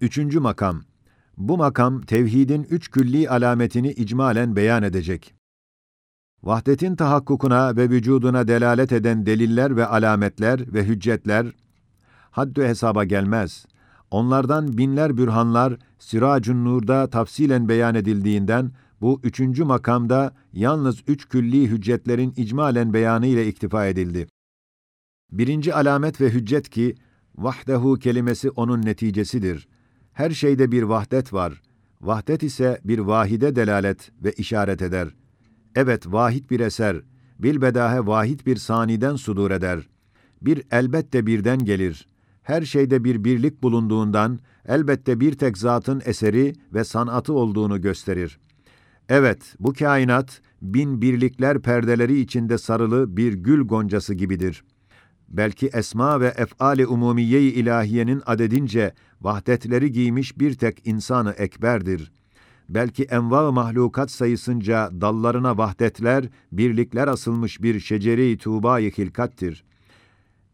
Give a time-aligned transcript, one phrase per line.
[0.00, 0.82] Üçüncü makam.
[1.36, 5.34] Bu makam, tevhidin üç külli alametini icmalen beyan edecek.
[6.42, 11.46] Vahdetin tahakkukuna ve vücuduna delalet eden deliller ve alametler ve hüccetler,
[12.30, 13.66] haddü hesaba gelmez.
[14.10, 22.34] Onlardan binler bürhanlar, Siracun Nur'da tafsilen beyan edildiğinden, bu üçüncü makamda yalnız üç külli hüccetlerin
[22.36, 24.28] icmalen beyanı ile iktifa edildi.
[25.32, 26.94] Birinci alamet ve hüccet ki,
[27.36, 29.68] vahdehu kelimesi onun neticesidir.
[30.18, 31.62] Her şeyde bir vahdet var.
[32.00, 35.08] Vahdet ise bir vahide delalet ve işaret eder.
[35.74, 36.96] Evet, vahid bir eser,
[37.38, 39.88] bilbedahe vahid bir saniden sudur eder.
[40.42, 42.08] Bir elbette birden gelir.
[42.42, 44.38] Her şeyde bir birlik bulunduğundan,
[44.68, 48.40] elbette bir tek zatın eseri ve sanatı olduğunu gösterir.
[49.08, 54.77] Evet, bu kainat, bin birlikler perdeleri içinde sarılı bir gül goncası gibidir.''
[55.28, 62.12] Belki esma ve ef'ale umumiye-i ilahiyenin adedince vahdetleri giymiş bir tek insanı ekberdir.
[62.68, 69.64] Belki enva mahlukat sayısınca dallarına vahdetler, birlikler asılmış bir şecere-i tuğba-i hilkattir.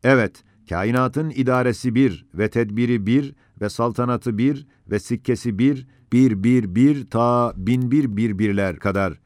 [0.04, 6.74] Evet, kainatın idaresi bir ve tedbiri bir ve saltanatı bir ve sikkesi bir, bir bir
[6.74, 9.20] bir ta bin bir birbirler kadar.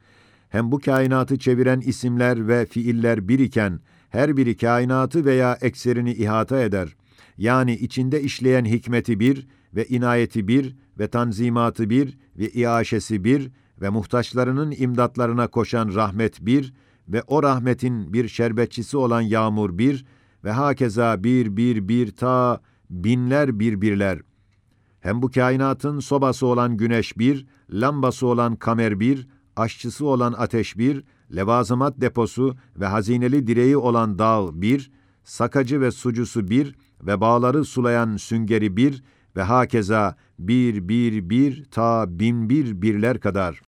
[0.48, 6.60] Hem bu kainatı çeviren isimler ve fiiller bir iken, her biri kainatı veya ekserini ihata
[6.60, 6.96] eder.
[7.38, 13.88] Yani içinde işleyen hikmeti bir ve inayeti bir ve tanzimatı bir ve iaşesi bir ve
[13.88, 16.74] muhtaçlarının imdatlarına koşan rahmet bir
[17.08, 20.04] ve o rahmetin bir şerbetçisi olan yağmur bir
[20.44, 24.18] ve hakeza bir bir bir ta binler birbirler.
[25.00, 31.04] Hem bu kainatın sobası olan güneş bir, lambası olan kamer bir, aşçısı olan ateş bir,
[31.36, 34.90] levazımat deposu ve hazineli direği olan dağ bir,
[35.24, 39.02] sakacı ve sucusu bir ve bağları sulayan süngeri bir
[39.36, 43.62] ve hakeza bir bir bir ta bin bir birler kadar.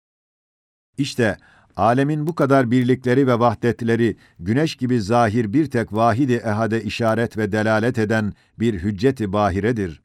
[0.97, 1.38] İşte
[1.75, 7.51] alemin bu kadar birlikleri ve vahdetleri güneş gibi zahir bir tek vahidi ehade işaret ve
[7.51, 10.01] delalet eden bir hücceti bahiredir.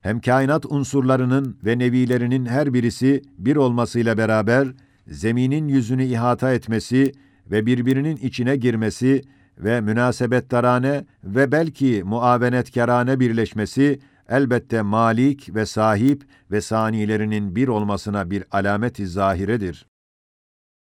[0.00, 4.68] Hem kainat unsurlarının ve nevilerinin her birisi bir olmasıyla beraber
[5.08, 7.12] zeminin yüzünü ihata etmesi
[7.50, 9.22] ve birbirinin içine girmesi
[9.58, 18.44] ve münasebettarane ve belki muavenetkarane birleşmesi elbette malik ve sahip ve sanilerinin bir olmasına bir
[18.50, 19.86] alamet-i zahiredir.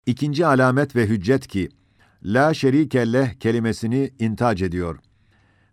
[0.06, 1.68] İkinci alamet ve hüccet ki,
[2.24, 4.98] la şerike leh kelimesini intac ediyor.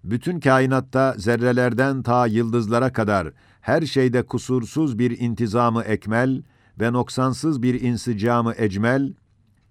[0.03, 6.43] Bütün kainatta zerrelerden ta yıldızlara kadar her şeyde kusursuz bir intizamı ekmel,
[6.79, 9.13] ve noksansız bir insicamı ecmel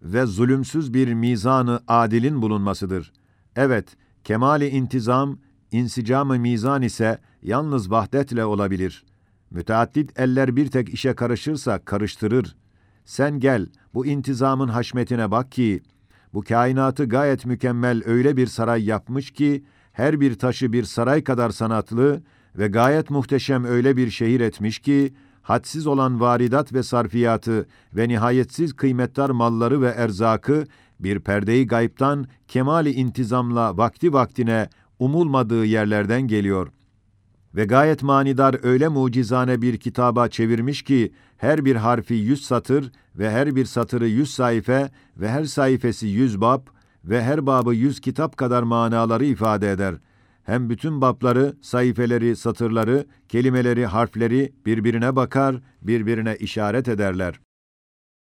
[0.03, 3.13] ve zulümsüz bir mizanı adilin bulunmasıdır.
[3.57, 5.39] Evet, kemali intizam,
[5.73, 9.05] insicamı mizan ise yalnız vahdetle olabilir.
[9.51, 12.57] Müteaddit eller bir tek işe karışırsa karıştırır.
[13.05, 15.83] Sen gel, bu intizamın haşmetine bak ki,
[16.35, 21.51] bu kainatı gayet mükemmel öyle bir saray yapmış ki, her bir taşı bir saray kadar
[21.51, 22.23] sanatlı
[22.59, 25.15] ve gayet muhteşem öyle bir şehir etmiş ki,
[25.49, 30.67] hadsiz olan varidat ve sarfiyatı ve nihayetsiz kıymetdar malları ve erzakı
[31.01, 36.69] bir perdeyi gayiptan kemali intizamla vakti vaktine umulmadığı yerlerden geliyor.
[37.55, 43.31] Ve gayet manidar öyle mucizane bir kitaba çevirmiş ki her bir harfi yüz satır ve
[43.31, 46.63] her bir satırı yüz sayfe ve her sayfesi yüz bab
[47.05, 50.08] ve her babı yüz kitap kadar manaları ifade eder.''
[50.49, 57.41] Hem bütün babları, sayfeleri, satırları, kelimeleri, harfleri birbirine bakar, birbirine işaret ederler.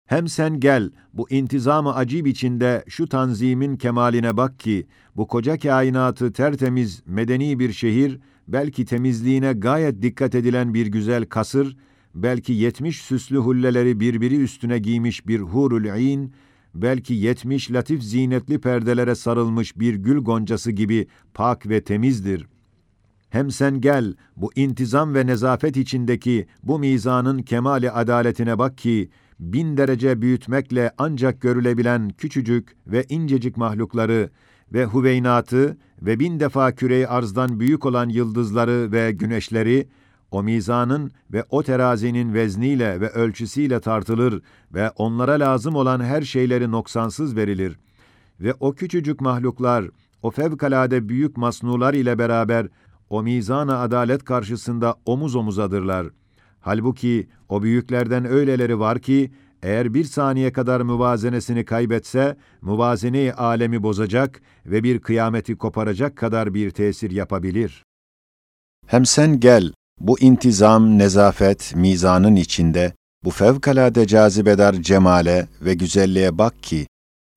[0.06, 6.32] Hem sen gel, bu intizamı acib içinde şu tanzimin kemaline bak ki, bu koca kainatı
[6.32, 11.76] tertemiz, medeni bir şehir, belki temizliğine gayet dikkat edilen bir güzel kasır,
[12.14, 16.32] belki yetmiş süslü hulleleri birbiri üstüne giymiş bir hurul in,
[16.74, 22.46] belki yetmiş latif zinetli perdelere sarılmış bir gül goncası gibi pak ve temizdir.
[23.30, 29.76] Hem sen gel, bu intizam ve nezafet içindeki bu mizanın kemali adaletine bak ki, bin
[29.76, 34.30] derece büyütmekle ancak görülebilen küçücük ve incecik mahlukları
[34.72, 39.88] ve huveynatı ve bin defa küreyi arzdan büyük olan yıldızları ve güneşleri,
[40.30, 44.42] o mizanın ve o terazinin vezniyle ve ölçüsüyle tartılır
[44.74, 47.78] ve onlara lazım olan her şeyleri noksansız verilir.
[48.40, 49.84] Ve o küçücük mahluklar,
[50.22, 52.66] o fevkalade büyük masnular ile beraber
[53.10, 56.06] o mizana adalet karşısında omuz omuzadırlar.
[56.60, 59.30] Halbuki o büyüklerden öyleleri var ki,
[59.62, 66.70] eğer bir saniye kadar müvazenesini kaybetse, müvazeneyi alemi bozacak ve bir kıyameti koparacak kadar bir
[66.70, 67.84] tesir yapabilir.
[68.86, 72.92] Hem sen gel, Bu intizam, nezafet, mizanın içinde
[73.24, 76.86] bu fevkalade cazibedar cemale ve güzelliğe bak ki,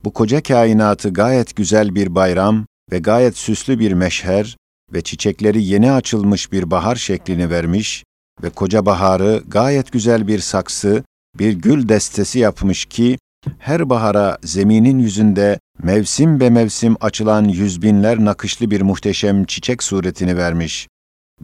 [0.03, 4.57] bu koca kainatı gayet güzel bir bayram ve gayet süslü bir meşher
[4.93, 8.03] ve çiçekleri yeni açılmış bir bahar şeklini vermiş
[8.43, 11.03] ve koca baharı gayet güzel bir saksı,
[11.39, 13.17] bir gül destesi yapmış ki,
[13.59, 20.87] her bahara zeminin yüzünde mevsim be mevsim açılan yüzbinler nakışlı bir muhteşem çiçek suretini vermiş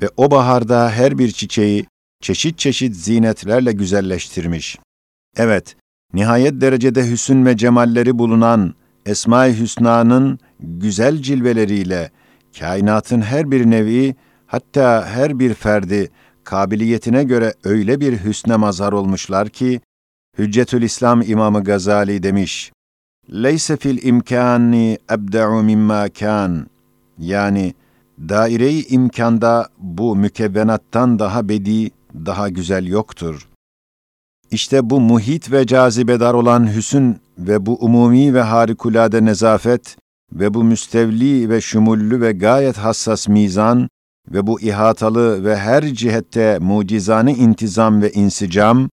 [0.02, 1.86] ve o baharda her bir çiçeği
[2.22, 4.80] çeşit çeşit zinetlerle güzelleştirmiş.
[5.38, 5.76] Evet,
[6.14, 8.74] nihayet derecede hüsün ve cemalleri bulunan
[9.06, 12.12] Esma-i Hüsna'nın güzel cilveleriyle
[12.60, 14.16] kainatın her bir nevi
[14.48, 16.10] hatta her bir ferdi
[16.44, 19.82] kabiliyetine göre öyle bir hüsne mazhar olmuşlar ki
[20.38, 22.72] Hüccetül İslam İmamı Gazali demiş:
[23.30, 26.68] "Leyse fil imkani ebda'u mimma kan."
[27.18, 27.74] Yani
[28.30, 31.92] daire-i imkanda bu mükevvenattan daha bedi,
[32.26, 33.50] daha güzel yoktur.
[34.52, 39.98] İşte bu muhit ve cazibedar olan hüsün ve bu umumi ve harikulade nezafet
[40.34, 43.90] ve bu müstevli ve şumullü ve gayet hassas mizan
[44.32, 48.90] ve bu ihatalı ve her cihette mucizane intizam ve insicam,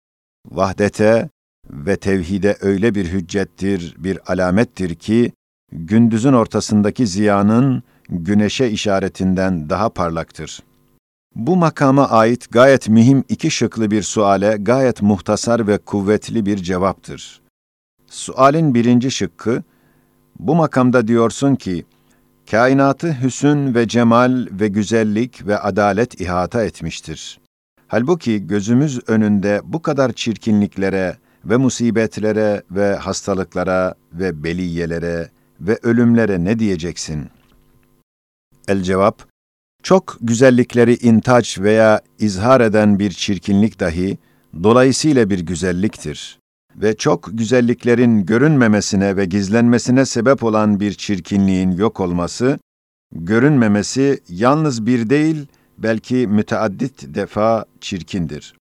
[0.50, 1.28] vahdete
[1.70, 5.32] ve tevhide öyle bir hüccettir, bir alamettir ki,
[5.72, 10.62] gündüzün ortasındaki ziyanın güneşe işaretinden daha parlaktır.
[11.34, 17.40] Bu makama ait gayet mühim iki şıklı bir suale gayet muhtasar ve kuvvetli bir cevaptır.
[18.06, 19.62] Sualin birinci şıkkı,
[20.38, 21.84] bu makamda diyorsun ki,
[22.50, 27.40] kainatı hüsün ve cemal ve güzellik ve adalet ihata etmiştir.
[27.88, 35.30] Halbuki gözümüz önünde bu kadar çirkinliklere ve musibetlere ve hastalıklara ve beliyelere
[35.60, 37.28] ve ölümlere ne diyeceksin?
[38.68, 39.26] El cevap,
[39.82, 44.18] çok güzellikleri intaç veya izhar eden bir çirkinlik dahi,
[44.62, 46.38] dolayısıyla bir güzelliktir
[46.76, 52.58] ve çok güzelliklerin görünmemesine ve gizlenmesine sebep olan bir çirkinliğin yok olması,
[53.12, 55.46] görünmemesi yalnız bir değil,
[55.78, 58.54] belki müteaddit defa çirkindir.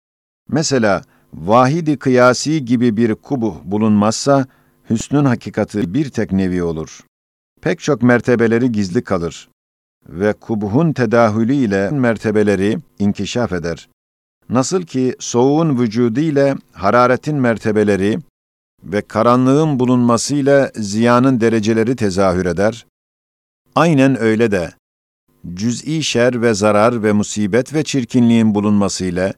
[0.49, 1.01] Mesela,
[1.33, 4.45] vahidi kıyasi gibi bir kubuh bulunmazsa,
[4.89, 6.99] hüsnün hakikati bir tek nevi olur.
[7.61, 9.49] Pek çok mertebeleri gizli kalır
[10.09, 13.89] ve kubuhun tedahülü ile mertebeleri inkişaf eder.
[14.49, 18.19] Nasıl ki soğuğun vücudu ile hararetin mertebeleri
[18.83, 22.85] ve karanlığın bulunmasıyla ziyanın dereceleri tezahür eder,
[23.75, 24.71] aynen öyle de
[25.53, 29.33] cüz'i şer ve zarar ve musibet ve çirkinliğin bulunmasıyla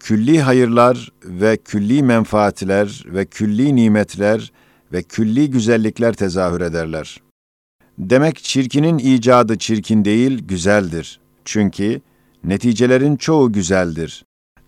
[0.00, 4.52] külli hayırlar ve külli menfaatler ve külli nimetler
[4.92, 7.20] ve külli güzellikler tezahür ederler.
[8.00, 11.20] Demek çirkinin icadı çirkin değil, güzeldir.
[11.44, 12.00] Çünkü
[12.44, 14.24] neticelerin çoğu güzeldir.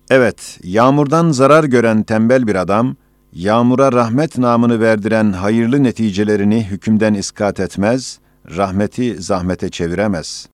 [0.09, 2.95] Evet, yağmurdan zarar gören tembel bir adam,
[3.33, 8.19] yağmura rahmet namını verdiren hayırlı neticelerini hükümden iskat etmez,
[8.55, 10.49] rahmeti zahmete çeviremez.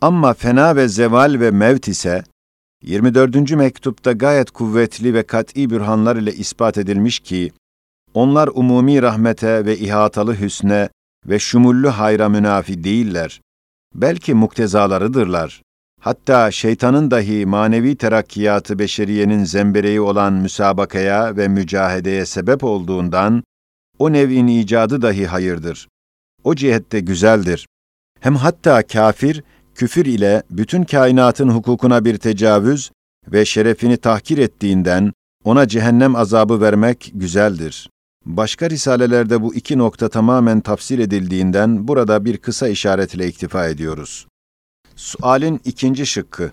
[0.00, 2.24] Ama fena ve zeval ve mevt ise,
[2.82, 3.50] 24.
[3.50, 7.52] mektupta gayet kuvvetli ve kat'i bürhanlar ile ispat edilmiş ki,
[8.14, 10.88] onlar umumi rahmete ve ihatalı hüsne
[11.26, 13.40] ve şumullü hayra münafi değiller.
[13.94, 15.62] Belki muktezalarıdırlar.
[16.00, 23.44] Hatta şeytanın dahi manevi terakkiyatı beşeriyenin zembereği olan müsabakaya ve mücahedeye sebep olduğundan,
[23.98, 25.88] o nev'in icadı dahi hayırdır.
[26.44, 27.66] O cihette güzeldir.
[28.20, 29.42] Hem hatta kafir,
[29.74, 32.90] küfür ile bütün kainatın hukukuna bir tecavüz
[33.32, 35.12] ve şerefini tahkir ettiğinden,
[35.44, 37.90] ona cehennem azabı vermek güzeldir.
[38.26, 44.26] Başka risalelerde bu iki nokta tamamen tafsil edildiğinden burada bir kısa işaretle iktifa ediyoruz.
[44.96, 46.52] Sualin ikinci şıkkı.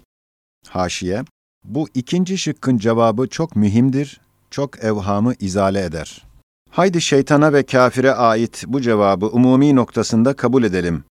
[0.67, 1.23] Haşiye.
[1.63, 4.21] Bu ikinci şıkkın cevabı çok mühimdir,
[4.51, 6.25] çok evhamı izale eder.
[6.69, 11.03] Haydi şeytana ve kafire ait bu cevabı umumi noktasında kabul edelim.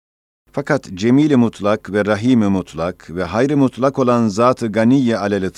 [0.52, 5.50] Fakat cemili mutlak ve rahimi mutlak ve hayrı mutlak olan zat-ı ganiye alel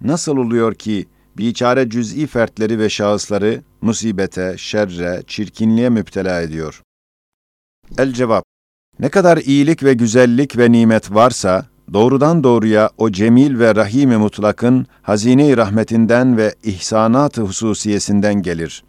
[0.00, 6.82] nasıl oluyor ki biçare cüz'i fertleri ve şahısları musibete, şerre, çirkinliğe müptela ediyor?
[7.98, 8.44] El cevap
[8.98, 14.86] ne kadar iyilik ve güzellik ve nimet varsa, doğrudan doğruya o cemil ve rahim-i mutlakın
[15.02, 18.84] hazine-i rahmetinden ve ihsanat-ı hususiyesinden gelir.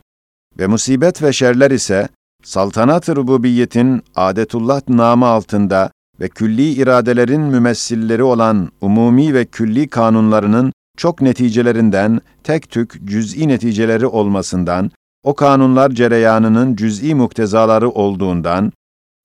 [0.60, 2.08] Ve musibet ve şerler ise,
[2.44, 11.22] saltanat-ı rububiyetin adetullah namı altında ve külli iradelerin mümessilleri olan umumi ve külli kanunlarının çok
[11.22, 14.92] neticelerinden tek tük cüz'i neticeleri olmasından,
[15.24, 18.72] o kanunlar cereyanının cüz'i muktezaları olduğundan,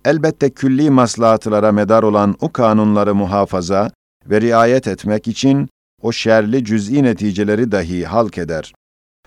[0.04, 3.90] elbette külli maslahatlara medar olan o kanunları muhafaza
[4.26, 5.68] ve riayet etmek için
[6.02, 8.72] o şerli cüz'i neticeleri dahi halk eder.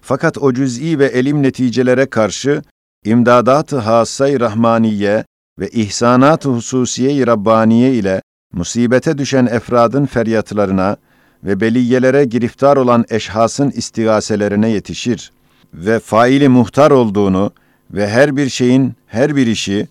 [0.01, 2.62] Fakat o cüz'i ve elim neticelere karşı
[3.05, 5.25] imdadat-ı hassay rahmaniye
[5.60, 8.21] ve ihsanat-ı hususiye-i rabbaniye ile
[8.53, 10.98] musibete düşen efradın feryatlarına
[11.43, 15.31] ve beliyelere giriftar olan eşhasın istigaselerine yetişir
[15.74, 17.51] ve faili muhtar olduğunu
[17.91, 19.88] ve her bir şeyin, her bir işi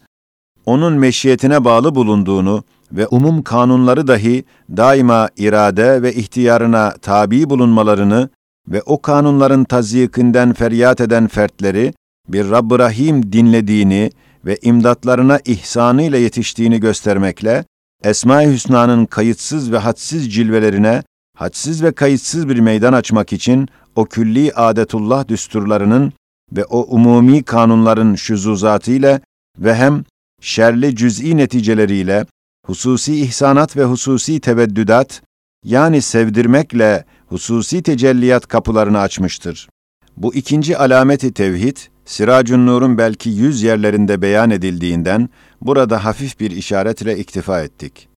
[0.66, 4.44] onun meşiyetine bağlı bulunduğunu ve umum kanunları dahi
[4.76, 8.28] daima irade ve ihtiyarına tabi bulunmalarını
[8.68, 11.94] ve o kanunların tazyikinden feryat eden fertleri
[12.28, 14.10] bir Rabb-ı Rahim dinlediğini
[14.44, 17.64] ve imdatlarına ihsanıyla yetiştiğini göstermekle,
[18.04, 21.02] Esma-i Hüsna'nın kayıtsız ve hadsiz cilvelerine,
[21.40, 26.12] hadsiz ve kayıtsız bir meydan açmak için o külli adetullah düsturlarının
[26.52, 29.20] ve o umumi kanunların şuzuzatıyla
[29.58, 30.04] ve hem
[30.40, 32.26] şerli cüz'i neticeleriyle
[32.66, 35.22] hususi ihsanat ve hususi teveddüdat,
[35.64, 39.68] yani sevdirmekle hususi tecelliyat kapılarını açmıştır.
[40.16, 45.28] Bu ikinci alameti tevhid, Siracun Nur'un belki yüz yerlerinde beyan edildiğinden,
[45.60, 48.08] burada hafif bir işaretle iktifa ettik.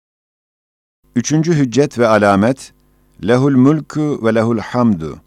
[1.15, 2.73] Üçüncü hüccet ve alamet,
[3.27, 5.19] lehul mulku ve lehul hamdu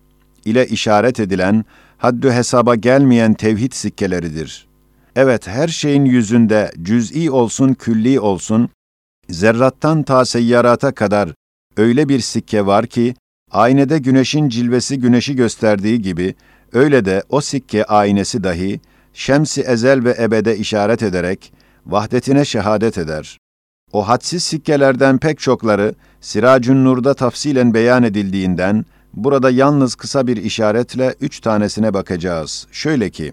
[0.44, 1.64] ile işaret edilen,
[1.98, 4.66] haddü hesaba gelmeyen tevhid sikkeleridir.
[5.16, 8.68] Evet, her şeyin yüzünde cüz'i olsun, külli olsun,
[9.30, 11.30] zerrattan ta seyyarata kadar
[11.76, 13.14] öyle bir sikke var ki,
[13.50, 16.34] aynede güneşin cilvesi güneşi gösterdiği gibi,
[16.72, 18.80] öyle de o sikke aynesi dahi,
[19.12, 21.52] şemsi ezel ve ebede işaret ederek,
[21.86, 23.38] vahdetine şehadet eder.
[23.96, 31.14] O hadsiz sikkelerden pek çokları, Siracun Nur'da tafsilen beyan edildiğinden, burada yalnız kısa bir işaretle
[31.20, 32.66] üç tanesine bakacağız.
[32.72, 33.32] Şöyle ki,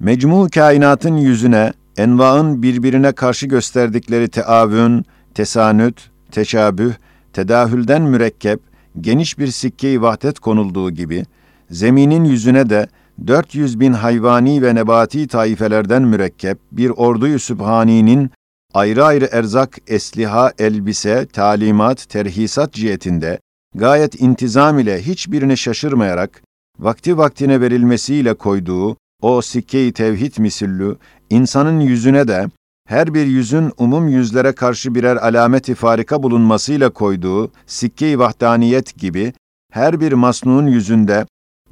[0.00, 5.04] mecmu kainatın yüzüne, envaın birbirine karşı gösterdikleri teavün,
[5.34, 6.92] tesanüt, teşabüh,
[7.32, 8.60] tedahülden mürekkep,
[9.00, 11.24] geniş bir sikke-i vahdet konulduğu gibi,
[11.70, 12.88] zeminin yüzüne de
[13.26, 18.30] 400 bin hayvani ve nebati taifelerden mürekkep bir orduyu sübhaninin
[18.74, 23.38] ayrı ayrı erzak, esliha, elbise, talimat, terhisat cihetinde
[23.74, 26.42] gayet intizam ile hiçbirini şaşırmayarak
[26.78, 30.96] vakti vaktine verilmesiyle koyduğu o sikke-i tevhid misillü
[31.30, 32.46] insanın yüzüne de
[32.88, 39.32] her bir yüzün umum yüzlere karşı birer alameti farika bulunmasıyla koyduğu sikke-i vahdaniyet gibi
[39.72, 41.26] her bir masnuğun yüzünde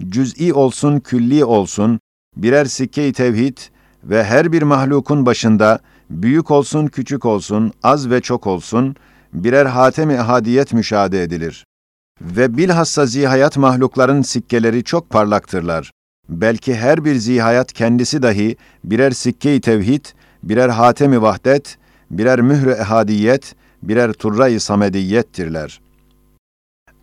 [0.08, 2.00] cüz'i olsun külli olsun
[2.36, 3.58] birer sikke-i tevhid
[4.04, 8.96] ve her bir mahlukun başında büyük olsun küçük olsun az ve çok olsun
[9.32, 11.66] birer hatem-i ehadiyet müşahede edilir.
[12.20, 15.90] Ve bilhassa zihayat mahlukların sikkeleri çok parlaktırlar.
[16.28, 20.04] Belki her bir zihayat kendisi dahi birer sikke-i tevhid
[20.42, 21.78] birer hatemi vahdet,
[22.10, 25.80] birer mührü ehadiyet, birer turra-i samediyettirler.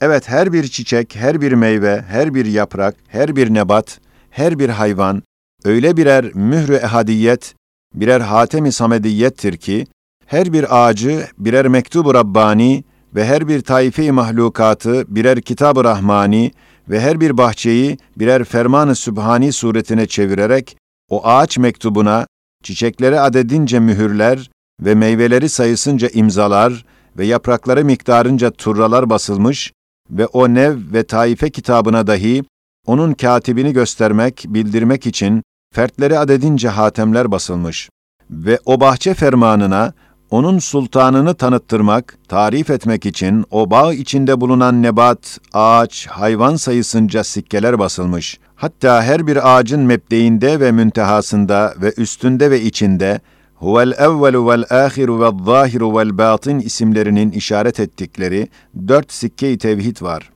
[0.01, 4.69] Evet her bir çiçek, her bir meyve, her bir yaprak, her bir nebat, her bir
[4.69, 5.23] hayvan
[5.65, 7.55] öyle birer mührü ehadiyet,
[7.93, 9.87] birer hatemi samediyettir ki
[10.25, 12.83] her bir ağacı birer mektubu rabbani
[13.15, 16.51] ve her bir taife-i mahlukatı birer kitab-ı rahmani
[16.89, 20.77] ve her bir bahçeyi birer ferman-ı sübhani suretine çevirerek
[21.09, 22.27] o ağaç mektubuna
[22.63, 24.49] çiçekleri adedince mühürler
[24.81, 26.85] ve meyveleri sayısınca imzalar
[27.17, 29.73] ve yaprakları miktarınca turralar basılmış
[30.09, 32.43] ve o nev ve taife kitabına dahi
[32.87, 37.89] onun katibini göstermek, bildirmek için fertleri adedince hatemler basılmış
[38.31, 39.93] ve o bahçe fermanına
[40.29, 47.79] onun sultanını tanıttırmak, tarif etmek için o bağ içinde bulunan nebat, ağaç, hayvan sayısınca sikkeler
[47.79, 48.39] basılmış.
[48.55, 53.21] Hatta her bir ağacın mebdeğinde ve müntehasında ve üstünde ve içinde
[53.55, 58.47] huvel evvelu vel ahiru vel zahiru vel batin isimlerinin işaret ettikleri
[58.87, 60.31] dört sikke-i tevhid var.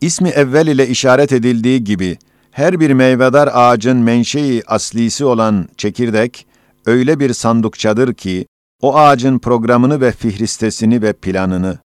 [0.00, 2.18] İsmi evvel ile işaret edildiği gibi
[2.52, 6.46] her bir meyvedar ağacın menşei aslisi olan çekirdek
[6.86, 8.46] öyle bir sandukçadır ki
[8.82, 11.78] o ağacın programını ve fihristesini ve planını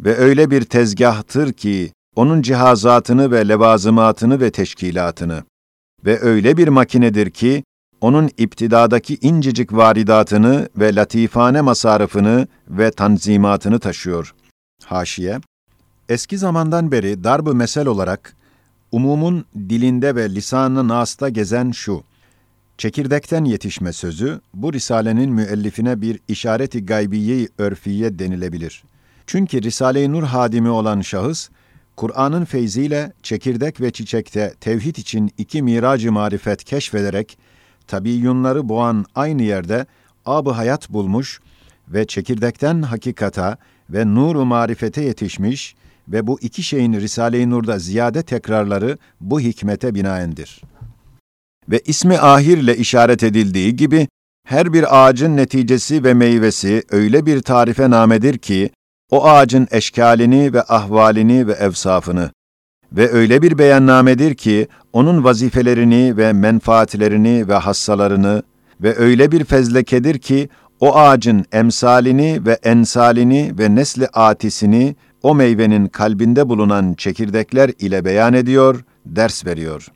[0.00, 5.42] ve öyle bir tezgahtır ki onun cihazatını ve levazımatını ve teşkilatını
[6.04, 7.64] ve öyle bir makinedir ki
[8.00, 14.34] onun iptidadaki incecik varidatını ve latifane masarıfını ve tanzimatını taşıyor.
[14.84, 15.40] Haşiye,
[16.08, 18.36] eski zamandan beri darb-ı mesel olarak
[18.92, 22.04] umumun dilinde ve lisanı nasta gezen şu,
[22.78, 28.84] Çekirdekten yetişme sözü, bu risalenin müellifine bir işareti gaybiye örfiye denilebilir.
[29.26, 31.48] Çünkü Risale-i Nur hadimi olan şahıs,
[31.96, 37.38] Kur'an'ın feyziyle çekirdek ve çiçekte tevhid için iki miracı marifet keşfederek,
[37.86, 39.86] tabiyyunları boğan aynı yerde
[40.26, 41.40] ab hayat bulmuş
[41.88, 43.56] ve çekirdekten hakikata
[43.90, 45.75] ve nuru marifete yetişmiş
[46.08, 50.62] ve bu iki şeyin Risale-i Nur'da ziyade tekrarları bu hikmete binaendir.
[51.68, 54.08] Ve ismi ahirle işaret edildiği gibi,
[54.46, 58.70] her bir ağacın neticesi ve meyvesi öyle bir tarife namedir ki,
[59.10, 62.30] o ağacın eşkalini ve ahvalini ve evsafını
[62.92, 68.42] ve öyle bir beyannamedir ki, onun vazifelerini ve menfaatlerini ve hassalarını
[68.82, 70.48] ve öyle bir fezlekedir ki,
[70.80, 78.34] o ağacın emsalini ve ensalini ve nesli atisini o meyvenin kalbinde bulunan çekirdekler ile beyan
[78.34, 79.86] ediyor, ders veriyor.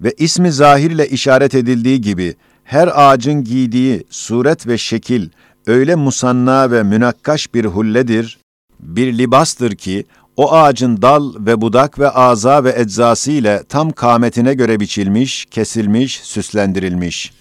[0.00, 5.28] Ve ismi zahirle işaret edildiği gibi, her ağacın giydiği suret ve şekil
[5.66, 8.38] öyle musanna ve münakkaş bir hulledir,
[8.80, 10.04] bir libastır ki,
[10.36, 16.20] o ağacın dal ve budak ve aza ve eczası ile tam kâmetine göre biçilmiş, kesilmiş,
[16.20, 17.32] süslendirilmiş.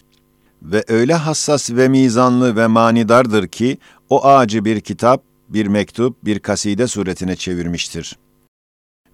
[0.61, 3.77] Ve öyle hassas ve mizanlı ve manidardır ki,
[4.09, 8.17] o ağacı bir kitap, bir mektup, bir kaside suretine çevirmiştir.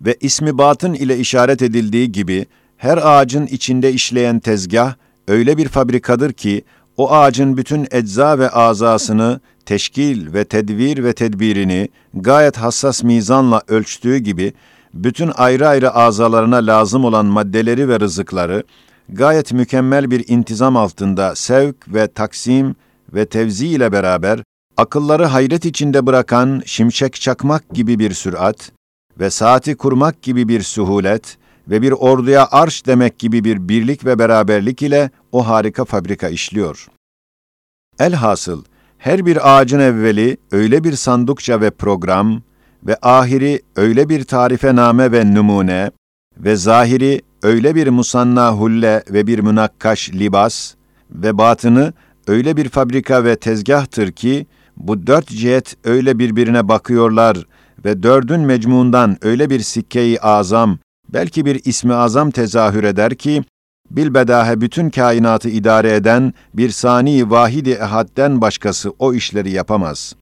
[0.01, 2.45] Ve ismi batın ile işaret edildiği gibi,
[2.77, 4.95] her ağacın içinde işleyen tezgah,
[5.27, 6.63] öyle bir fabrikadır ki,
[6.97, 14.17] o ağacın bütün ecza ve azasını, teşkil ve tedvir ve tedbirini gayet hassas mizanla ölçtüğü
[14.17, 14.53] gibi,
[14.93, 18.63] bütün ayrı ayrı azalarına lazım olan maddeleri ve rızıkları,
[19.09, 22.75] gayet mükemmel bir intizam altında sevk ve taksim
[23.13, 24.43] ve tevzi ile beraber,
[24.77, 28.71] akılları hayret içinde bırakan şimşek çakmak gibi bir sürat
[29.19, 34.19] ve saati kurmak gibi bir suhulet ve bir orduya arş demek gibi bir birlik ve
[34.19, 36.87] beraberlik ile o harika fabrika işliyor.
[37.99, 38.63] Elhasıl,
[38.97, 42.41] her bir ağacın evveli öyle bir sandukça ve program
[42.83, 45.91] ve ahiri öyle bir tarife name ve numune
[46.37, 50.73] ve zahiri öyle bir musanna hulle ve bir münakkaş libas
[51.11, 51.93] ve batını
[52.27, 54.45] öyle bir fabrika ve tezgahtır ki,
[54.77, 57.37] bu dört cihet öyle birbirine bakıyorlar
[57.85, 60.77] ve dördün mecmuundan öyle bir sikkeyi azam,
[61.09, 63.43] belki bir ismi azam tezahür eder ki,
[63.91, 70.15] bilbedahe bütün kainatı idare eden bir sani vahidi ehadden başkası o işleri yapamaz.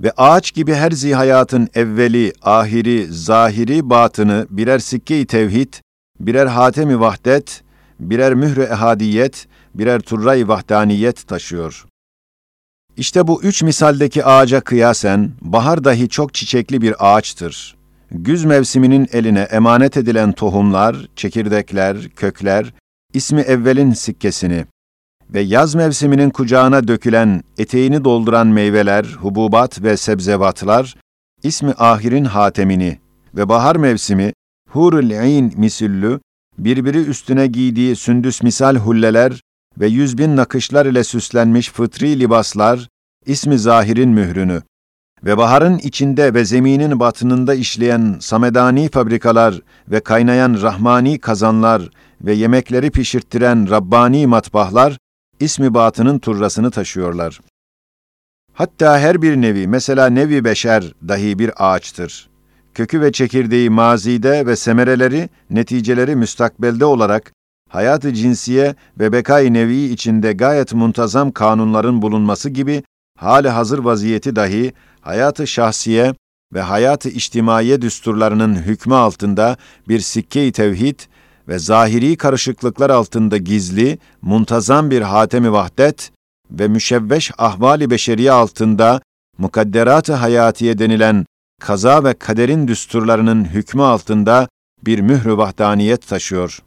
[0.00, 5.74] Ve ağaç gibi her zihayatın evveli, ahiri, zahiri, batını birer sikke-i tevhid,
[6.20, 7.62] birer hatemi vahdet,
[8.00, 11.86] birer mühre ehadiyet, birer turray vahdaniyet taşıyor.
[12.96, 17.76] İşte bu üç misaldeki ağaca kıyasen, bahar dahi çok çiçekli bir ağaçtır.
[18.10, 22.74] Güz mevsiminin eline emanet edilen tohumlar, çekirdekler, kökler,
[23.14, 24.64] ismi evvelin sikkesini
[25.34, 30.96] ve yaz mevsiminin kucağına dökülen, eteğini dolduran meyveler, hububat ve sebzevatlar,
[31.42, 32.98] ismi ahirin hatemini
[33.34, 34.32] ve bahar mevsimi,
[34.68, 36.20] hurul ayn misüllü,
[36.58, 39.40] birbiri üstüne giydiği sündüs misal hulleler
[39.80, 42.88] ve yüz bin nakışlar ile süslenmiş fıtri libaslar,
[43.26, 44.62] ismi zahirin mührünü
[45.24, 51.90] ve baharın içinde ve zeminin batınında işleyen samedani fabrikalar ve kaynayan rahmani kazanlar
[52.22, 54.98] ve yemekleri pişirttiren Rabbani matbahlar,
[55.40, 57.40] ismi batının turrasını taşıyorlar.
[58.52, 62.30] Hatta her bir nevi, mesela nevi beşer dahi bir ağaçtır.
[62.74, 67.32] Kökü ve çekirdeği mazide ve semereleri, neticeleri müstakbelde olarak
[67.70, 72.82] hayatı cinsiye ve bekay nevi içinde gayet muntazam kanunların bulunması gibi
[73.18, 76.14] hali hazır vaziyeti dahi hayatı şahsiye
[76.54, 79.56] ve hayatı içtimaiye düsturlarının hükmü altında
[79.88, 81.00] bir sikke-i tevhid
[81.48, 86.12] ve zahiri karışıklıklar altında gizli, muntazam bir hatemi vahdet
[86.50, 89.00] ve müşevveş ahvali beşeriye altında
[89.38, 91.26] mukadderat-ı hayatiye denilen
[91.60, 94.48] kaza ve kaderin düsturlarının hükmü altında
[94.86, 96.62] bir mührü vahdaniyet taşıyor.